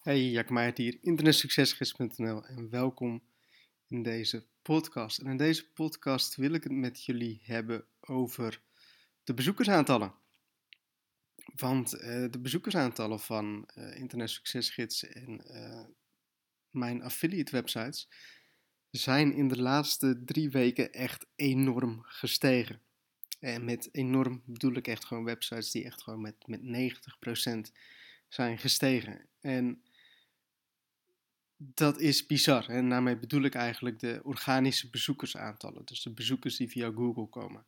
[0.00, 3.22] Hey, Jack Meijert hier, internetsuccesgids.nl en welkom
[3.86, 5.18] in deze podcast.
[5.18, 8.60] En in deze podcast wil ik het met jullie hebben over
[9.24, 10.14] de bezoekersaantallen.
[11.56, 12.00] Want uh,
[12.30, 15.84] de bezoekersaantallen van uh, Internet Succesgids en uh,
[16.70, 18.08] mijn affiliate websites
[18.90, 22.80] zijn in de laatste drie weken echt enorm gestegen.
[23.38, 26.60] En met enorm bedoel ik echt gewoon websites die echt gewoon met, met
[27.70, 27.72] 90%
[28.28, 29.28] zijn gestegen.
[29.40, 29.82] En
[31.62, 32.68] dat is bizar.
[32.68, 35.84] En daarmee bedoel ik eigenlijk de organische bezoekersaantallen.
[35.84, 37.66] Dus de bezoekers die via Google komen.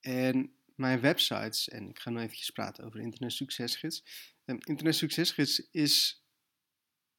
[0.00, 4.04] En mijn websites, en ik ga nu even praten over Internet Succesgids.
[4.44, 6.24] Um, Internet Succesgids is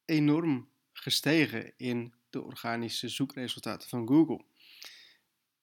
[0.04, 4.44] enorm gestegen in de organische zoekresultaten van Google.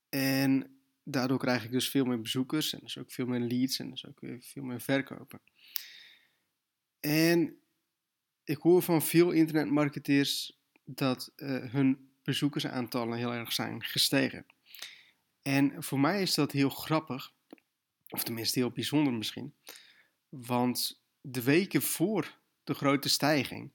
[0.09, 3.89] En daardoor krijg ik dus veel meer bezoekers en dus ook veel meer leads en
[3.89, 5.41] dus ook veel meer verkopen.
[6.99, 7.58] En
[8.49, 14.45] ik hoor van veel internetmarketeers dat uh, hun bezoekersaantallen heel erg zijn gestegen.
[15.41, 17.33] En voor mij is dat heel grappig,
[18.07, 19.53] of tenminste heel bijzonder misschien.
[20.29, 23.71] Want de weken voor de grote stijging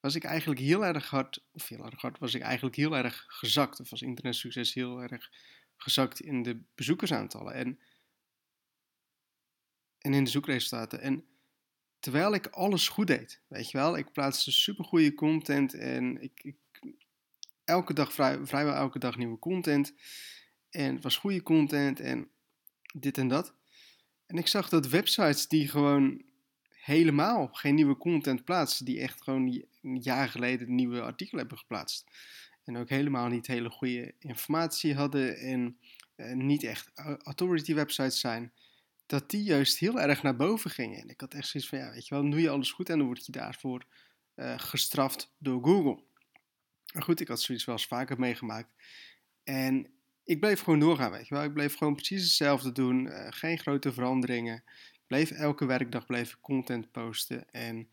[0.00, 3.24] was ik eigenlijk heel erg hard, of heel erg hard, was ik eigenlijk heel erg
[3.28, 3.80] gezakt.
[3.80, 5.30] Of was internetsucces heel erg
[5.76, 7.78] gezakt in de bezoekersaantallen en,
[9.98, 11.00] en in de zoekresultaten.
[11.00, 11.24] En
[12.00, 13.40] terwijl ik alles goed deed.
[13.46, 16.56] Weet je wel, ik plaatste supergoeie content en ik, ik
[17.64, 19.94] elke dag, vrij, vrijwel elke dag nieuwe content.
[20.70, 22.28] En het was goede content en
[22.94, 23.54] dit en dat.
[24.26, 26.22] En ik zag dat websites die gewoon
[26.68, 32.04] helemaal geen nieuwe content plaatsen, die echt gewoon een jaar geleden nieuwe artikelen hebben geplaatst.
[32.64, 35.78] En ook helemaal niet hele goede informatie hadden en
[36.16, 36.90] uh, niet echt
[37.22, 38.52] authority websites zijn
[39.10, 41.00] dat die juist heel erg naar boven gingen.
[41.00, 42.98] En ik had echt zoiets van, ja, weet je wel, doe je alles goed en
[42.98, 43.84] dan word je daarvoor
[44.36, 46.02] uh, gestraft door Google.
[46.92, 48.72] Maar goed, ik had zoiets wel eens vaker meegemaakt.
[49.44, 49.90] En
[50.24, 51.44] ik bleef gewoon doorgaan, weet je wel.
[51.44, 54.62] Ik bleef gewoon precies hetzelfde doen, uh, geen grote veranderingen.
[54.92, 57.50] Ik bleef elke werkdag bleef content posten.
[57.50, 57.88] En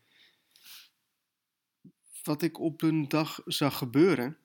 [2.22, 4.36] wat ik op een dag zag gebeuren,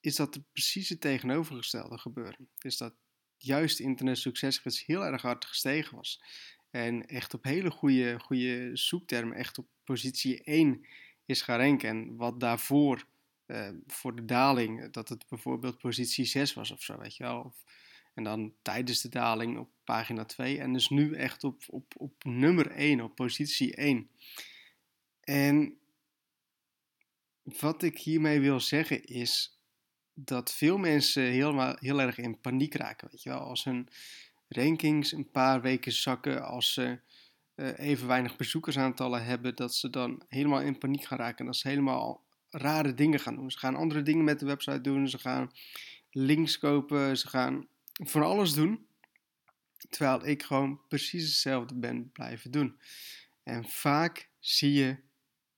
[0.00, 2.46] is dat er precies het tegenovergestelde gebeurde.
[2.58, 2.94] Dus dat
[3.42, 6.22] juist internet succesgids heel erg hard gestegen was.
[6.70, 10.86] En echt op hele goede, goede zoektermen, echt op positie 1
[11.26, 11.80] is gaan.
[11.80, 13.06] En wat daarvoor,
[13.46, 17.40] uh, voor de daling, dat het bijvoorbeeld positie 6 was of zo, weet je wel.
[17.40, 17.64] Of,
[18.14, 20.58] en dan tijdens de daling op pagina 2.
[20.58, 24.10] En dus nu echt op, op, op nummer 1, op positie 1.
[25.20, 25.78] En
[27.42, 29.60] wat ik hiermee wil zeggen is
[30.14, 33.08] dat veel mensen heel, erg in paniek raken.
[33.10, 33.88] Weet je wel, als hun
[34.48, 36.98] rankings een paar weken zakken, als ze
[37.56, 41.38] uh, even weinig bezoekersaantallen hebben, dat ze dan helemaal in paniek gaan raken.
[41.38, 43.50] En dat ze helemaal rare dingen gaan doen.
[43.50, 45.52] Ze gaan andere dingen met de website doen, ze gaan
[46.10, 47.66] links kopen, ze gaan
[48.04, 48.86] van alles doen.
[49.88, 52.78] Terwijl ik gewoon precies hetzelfde ben blijven doen.
[53.42, 54.96] En vaak zie je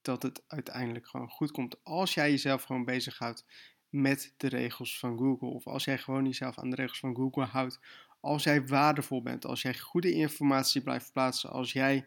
[0.03, 3.45] dat het uiteindelijk gewoon goed komt als jij jezelf gewoon bezighoudt
[3.94, 5.49] met de regels van Google.
[5.49, 7.81] Of als jij gewoon jezelf aan de regels van Google houdt.
[8.21, 12.06] Als jij waardevol bent, als jij goede informatie blijft plaatsen, als jij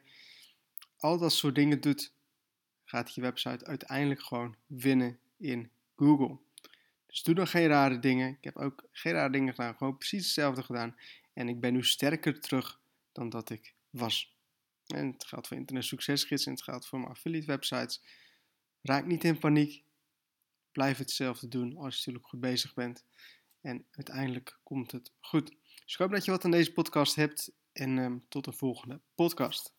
[0.98, 2.14] al dat soort dingen doet,
[2.86, 6.38] gaat je website uiteindelijk gewoon winnen in Google.
[7.06, 8.30] Dus doe dan geen rare dingen.
[8.30, 10.96] Ik heb ook geen rare dingen gedaan, gewoon precies hetzelfde gedaan.
[11.34, 12.80] En ik ben nu sterker terug
[13.12, 14.36] dan dat ik was.
[14.88, 18.02] En het geldt voor Internet Succesgids en het geldt voor mijn affiliate websites.
[18.82, 19.86] Raak niet in paniek.
[20.78, 23.06] Blijf hetzelfde doen als je natuurlijk goed bezig bent.
[23.62, 25.48] En uiteindelijk komt het goed.
[25.50, 27.52] Dus ik hoop dat je wat aan deze podcast hebt.
[27.72, 29.77] En um, tot de volgende podcast.